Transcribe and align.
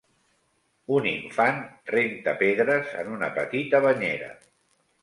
Un 0.95 1.09
infant 1.09 1.61
renta 1.93 2.35
pedres 2.41 2.99
en 3.05 3.17
una 3.19 3.31
petita 3.39 3.85
banyera. 3.89 4.35